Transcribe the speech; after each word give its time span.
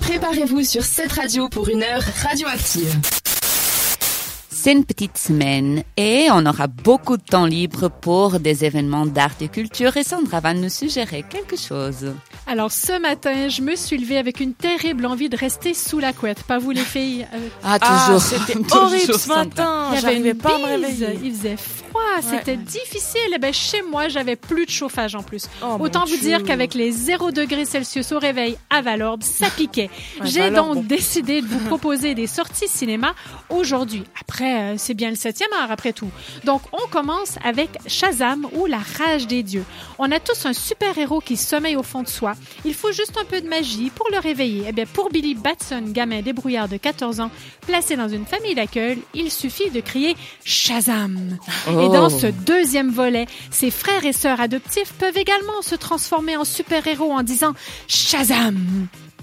Préparez-vous 0.00 0.64
sur 0.64 0.82
cette 0.82 1.12
radio 1.12 1.48
pour 1.48 1.68
une 1.68 1.82
heure 1.82 2.02
radioactive. 2.24 2.96
C'est 4.50 4.72
une 4.72 4.84
petite 4.84 5.16
semaine 5.16 5.84
et 5.96 6.26
on 6.32 6.44
aura 6.44 6.66
beaucoup 6.66 7.16
de 7.16 7.22
temps 7.22 7.46
libre 7.46 7.88
pour 7.88 8.40
des 8.40 8.64
événements 8.64 9.06
d'art 9.06 9.30
et 9.40 9.46
culture 9.48 9.96
et 9.96 10.02
Sandra 10.02 10.40
va 10.40 10.52
nous 10.52 10.68
suggérer 10.68 11.24
quelque 11.28 11.56
chose. 11.56 12.12
Alors 12.48 12.72
ce 12.72 13.00
matin, 13.00 13.48
je 13.48 13.62
me 13.62 13.76
suis 13.76 13.96
levée 13.98 14.18
avec 14.18 14.40
une 14.40 14.54
terrible 14.54 15.06
envie 15.06 15.28
de 15.28 15.36
rester 15.36 15.74
sous 15.74 16.00
la 16.00 16.12
couette. 16.12 16.42
Pas 16.42 16.58
vous 16.58 16.72
les 16.72 16.80
filles? 16.82 17.26
Euh, 17.32 17.38
Ah, 17.62 17.78
toujours. 17.78 18.20
C'était 18.20 18.54
Toujours, 18.62 18.82
horrible 18.82 19.14
ce 19.18 19.28
matin. 19.28 19.86
Il 19.90 19.94
y 19.94 19.98
avait 19.98 20.00
J'arrivais 20.02 20.30
une 20.32 20.38
pas 20.38 20.54
à 20.56 20.58
me 20.58 20.64
réveiller. 20.82 21.18
il 21.22 21.32
faisait 21.36 21.56
froid, 21.56 21.97
c'était 22.22 22.56
difficile. 22.56 23.20
Eh 23.34 23.38
ben, 23.38 23.52
chez 23.52 23.82
moi, 23.82 24.08
j'avais 24.08 24.36
plus 24.36 24.66
de 24.66 24.70
chauffage 24.70 25.14
en 25.14 25.22
plus. 25.22 25.48
Oh, 25.62 25.76
Autant 25.80 26.00
vous 26.04 26.16
Dieu. 26.16 26.18
dire 26.28 26.42
qu'avec 26.44 26.74
les 26.74 26.90
0 26.92 27.30
degrés 27.32 27.64
Celsius 27.64 28.12
au 28.12 28.18
réveil 28.18 28.56
à 28.70 28.82
Valorbe, 28.82 29.22
ça 29.22 29.48
piquait. 29.50 29.90
J'ai 30.24 30.50
donc 30.50 30.74
bon. 30.74 30.82
décidé 30.82 31.40
de 31.42 31.46
vous 31.46 31.58
proposer 31.66 32.14
des 32.14 32.26
sorties 32.26 32.68
cinéma 32.68 33.14
aujourd'hui. 33.50 34.04
Après, 34.20 34.60
euh, 34.60 34.74
c'est 34.78 34.94
bien 34.94 35.10
le 35.10 35.16
7e 35.16 35.42
art 35.60 35.70
après 35.70 35.92
tout. 35.92 36.10
Donc, 36.44 36.62
on 36.72 36.86
commence 36.88 37.36
avec 37.44 37.70
Shazam 37.86 38.46
ou 38.54 38.66
La 38.66 38.78
rage 38.98 39.26
des 39.26 39.42
dieux. 39.42 39.64
On 39.98 40.10
a 40.12 40.20
tous 40.20 40.46
un 40.46 40.52
super-héros 40.52 41.20
qui 41.20 41.36
sommeille 41.36 41.76
au 41.76 41.82
fond 41.82 42.02
de 42.02 42.08
soi. 42.08 42.32
Il 42.64 42.74
faut 42.74 42.92
juste 42.92 43.16
un 43.20 43.24
peu 43.24 43.40
de 43.40 43.48
magie 43.48 43.90
pour 43.90 44.06
le 44.12 44.18
réveiller. 44.18 44.64
Eh 44.68 44.72
bien, 44.72 44.86
pour 44.86 45.10
Billy 45.10 45.34
Batson, 45.34 45.82
gamin 45.88 46.22
débrouillard 46.22 46.68
de 46.68 46.76
14 46.76 47.20
ans, 47.20 47.30
placé 47.66 47.96
dans 47.96 48.08
une 48.08 48.26
famille 48.26 48.54
d'accueil, 48.54 48.98
il 49.14 49.30
suffit 49.30 49.70
de 49.70 49.80
crier 49.80 50.16
Shazam. 50.44 51.38
Et 51.68 51.70
Oh. 51.70 51.88
Dans 52.08 52.18
ce 52.18 52.26
deuxième 52.26 52.90
volet, 52.90 53.26
ses 53.50 53.70
frères 53.70 54.04
et 54.04 54.12
sœurs 54.12 54.40
adoptifs 54.40 54.92
peuvent 54.94 55.16
également 55.16 55.62
se 55.62 55.74
transformer 55.74 56.36
en 56.36 56.44
super-héros 56.44 57.12
en 57.12 57.22
disant 57.22 57.54
Shazam. 57.86 58.56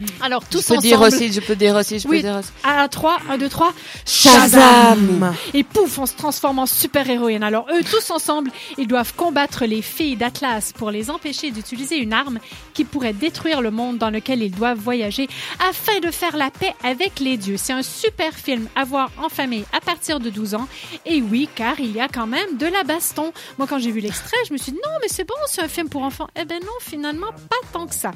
Alors, 0.20 0.44
tous 0.46 0.62
Je 0.62 0.66
peux 0.68 0.72
ensemble. 0.74 0.82
dire 0.82 1.00
aussi, 1.00 1.32
je 1.32 1.40
peux 1.40 1.56
dire 1.56 1.74
aussi, 1.76 1.98
je 1.98 2.08
peux 2.08 2.20
dire 2.20 2.36
aussi. 2.38 2.50
À 2.64 2.88
3, 2.88 3.18
1, 3.30 3.38
2, 3.38 3.48
3. 3.48 3.72
Shazam. 4.06 5.34
Et 5.54 5.64
pouf, 5.64 5.98
on 5.98 6.06
se 6.06 6.14
transforme 6.14 6.58
en 6.58 6.66
super-héroïne. 6.66 7.42
Alors 7.42 7.66
eux, 7.72 7.82
tous 7.82 8.10
ensemble, 8.10 8.50
ils 8.78 8.86
doivent 8.86 9.14
combattre 9.14 9.64
les 9.66 9.82
filles 9.82 10.16
d'Atlas 10.16 10.72
pour 10.72 10.90
les 10.90 11.10
empêcher 11.10 11.50
d'utiliser 11.50 11.96
une 11.96 12.12
arme 12.12 12.38
qui 12.74 12.84
pourrait 12.84 13.12
détruire 13.12 13.60
le 13.60 13.70
monde 13.70 13.98
dans 13.98 14.10
lequel 14.10 14.42
ils 14.42 14.50
doivent 14.50 14.78
voyager 14.78 15.28
afin 15.68 15.98
de 16.00 16.10
faire 16.10 16.36
la 16.36 16.50
paix 16.50 16.74
avec 16.84 17.20
les 17.20 17.36
dieux. 17.36 17.56
C'est 17.56 17.72
un 17.72 17.82
super 17.82 18.32
film 18.34 18.68
à 18.76 18.84
voir 18.84 19.10
en 19.22 19.28
famille 19.28 19.64
à 19.72 19.80
partir 19.80 20.20
de 20.20 20.30
12 20.30 20.54
ans. 20.54 20.68
Et 21.06 21.20
oui, 21.22 21.48
car 21.54 21.78
il 21.80 21.92
y 21.92 22.00
a 22.00 22.08
quand 22.08 22.26
même 22.26 22.56
de 22.58 22.66
la 22.66 22.84
baston. 22.84 23.32
Moi, 23.58 23.66
quand 23.68 23.78
j'ai 23.78 23.90
vu 23.90 24.00
l'extrait, 24.00 24.36
je 24.48 24.52
me 24.52 24.58
suis 24.58 24.72
dit 24.72 24.78
non, 24.84 24.92
mais 25.02 25.08
c'est 25.08 25.24
bon, 25.24 25.34
c'est 25.46 25.62
un 25.62 25.68
film 25.68 25.88
pour 25.88 26.02
enfants. 26.02 26.28
Eh 26.40 26.44
ben 26.44 26.60
non, 26.62 26.72
finalement, 26.80 27.30
pas 27.32 27.56
tant 27.72 27.86
que 27.86 27.94
ça. 27.94 28.12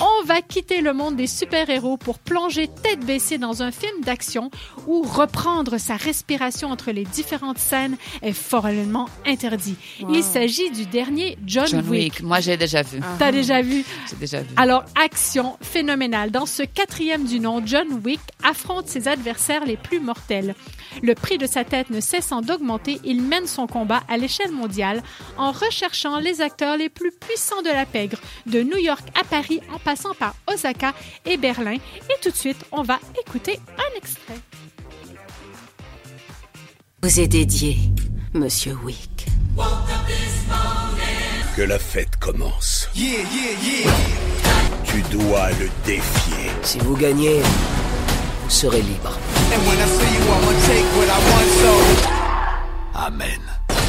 On 0.00 0.24
va 0.24 0.40
quitter 0.42 0.80
le 0.80 0.92
monde 0.92 1.16
des 1.16 1.25
super-héros 1.26 1.96
pour 1.96 2.18
plonger 2.18 2.68
tête 2.68 3.00
baissée 3.00 3.38
dans 3.38 3.62
un 3.62 3.70
film 3.70 4.00
d'action 4.02 4.50
où 4.86 5.02
reprendre 5.02 5.78
sa 5.78 5.96
respiration 5.96 6.70
entre 6.70 6.90
les 6.90 7.04
différentes 7.04 7.58
scènes 7.58 7.96
est 8.22 8.32
formellement 8.32 9.08
interdit. 9.26 9.76
Il 10.10 10.22
s'agit 10.22 10.70
du 10.70 10.86
dernier 10.86 11.38
John, 11.46 11.66
John 11.66 11.88
Wick. 11.88 12.14
Wick. 12.14 12.22
Moi, 12.22 12.40
j'ai 12.40 12.56
déjà 12.56 12.82
vu. 12.82 13.00
T'as 13.18 13.32
déjà 13.32 13.62
vu? 13.62 13.84
J'ai 14.10 14.16
déjà 14.16 14.40
vu. 14.40 14.48
Alors, 14.56 14.84
action 15.00 15.56
phénoménale. 15.60 16.30
Dans 16.30 16.46
ce 16.46 16.62
quatrième 16.62 17.24
du 17.24 17.40
nom, 17.40 17.62
John 17.64 18.00
Wick 18.04 18.20
affronte 18.42 18.88
ses 18.88 19.08
adversaires 19.08 19.64
les 19.64 19.76
plus 19.76 20.00
mortels. 20.00 20.54
Le 21.02 21.14
prix 21.14 21.38
de 21.38 21.46
sa 21.46 21.64
tête 21.64 21.90
ne 21.90 22.00
cessant 22.00 22.40
d'augmenter, 22.40 23.00
il 23.04 23.22
mène 23.22 23.46
son 23.46 23.66
combat 23.66 24.02
à 24.08 24.16
l'échelle 24.16 24.52
mondiale 24.52 25.02
en 25.36 25.50
recherchant 25.50 26.18
les 26.18 26.40
acteurs 26.40 26.76
les 26.76 26.88
plus 26.88 27.10
puissants 27.10 27.62
de 27.62 27.68
la 27.68 27.84
pègre, 27.84 28.18
de 28.46 28.62
New 28.62 28.78
York 28.78 29.04
à 29.18 29.24
Paris 29.24 29.60
en 29.74 29.78
passant 29.78 30.14
par 30.14 30.34
Osaka 30.46 30.94
et 31.24 31.36
Berlin. 31.36 31.74
Et 31.74 32.20
tout 32.22 32.30
de 32.30 32.36
suite, 32.36 32.64
on 32.72 32.82
va 32.82 32.98
écouter 33.20 33.58
un 33.78 33.96
extrait. 33.96 34.40
vous 37.02 37.20
est 37.20 37.28
dédié, 37.28 37.78
Monsieur 38.34 38.74
Wick. 38.84 39.26
Que 41.56 41.62
la 41.62 41.78
fête 41.78 42.16
commence. 42.16 42.88
Tu 44.84 45.02
dois 45.10 45.50
le 45.52 45.68
défier. 45.84 46.50
Si 46.62 46.78
vous 46.78 46.96
gagnez, 46.96 47.40
vous 48.42 48.50
serez 48.50 48.82
libre. 48.82 49.18
Amen. 52.94 53.40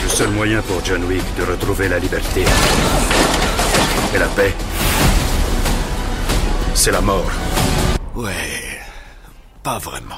Le 0.04 0.10
seul 0.10 0.30
moyen 0.30 0.62
pour 0.62 0.84
John 0.86 1.04
Wick 1.06 1.24
de 1.38 1.44
retrouver 1.44 1.90
la 1.90 2.00
liberté 2.00 2.46
et 4.14 4.18
la 4.18 4.28
paix, 4.28 4.54
c'est 6.78 6.92
la 6.92 7.02
mort. 7.02 7.32
Ouais, 8.16 8.80
pas 9.64 9.80
vraiment. 9.80 10.16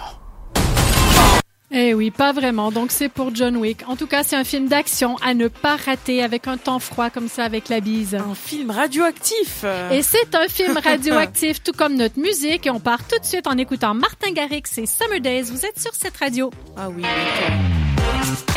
Eh 1.71 1.93
oui, 1.93 2.11
pas 2.11 2.33
vraiment. 2.33 2.69
Donc 2.71 2.91
c'est 2.91 3.07
pour 3.07 3.33
John 3.33 3.55
Wick. 3.55 3.87
En 3.87 3.95
tout 3.95 4.07
cas, 4.07 4.23
c'est 4.23 4.35
un 4.35 4.43
film 4.43 4.67
d'action 4.67 5.15
à 5.23 5.33
ne 5.33 5.47
pas 5.47 5.77
rater 5.77 6.21
avec 6.21 6.47
un 6.47 6.57
temps 6.57 6.79
froid 6.79 7.09
comme 7.09 7.29
ça 7.29 7.45
avec 7.45 7.69
la 7.69 7.79
bise. 7.79 8.13
Un 8.13 8.35
film 8.35 8.71
radioactif. 8.71 9.63
Et 9.89 10.01
c'est 10.01 10.35
un 10.35 10.49
film 10.49 10.77
radioactif, 10.83 11.63
tout 11.63 11.71
comme 11.71 11.95
notre 11.95 12.19
musique. 12.19 12.67
Et 12.67 12.69
on 12.69 12.81
part 12.81 13.07
tout 13.07 13.19
de 13.19 13.25
suite 13.25 13.47
en 13.47 13.57
écoutant 13.57 13.93
Martin 13.93 14.31
Garrix 14.33 14.63
et 14.77 14.85
Summer 14.85 15.21
Days. 15.21 15.43
Vous 15.43 15.65
êtes 15.65 15.79
sur 15.79 15.95
cette 15.95 16.17
radio. 16.17 16.51
Ah 16.75 16.89
oui. 16.89 17.03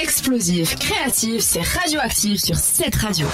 Explosif, 0.03 0.77
créatif, 0.77 1.41
c'est 1.41 1.63
radioactif 1.63 2.41
sur 2.41 2.57
cette 2.57 2.97
radio. 2.97 3.29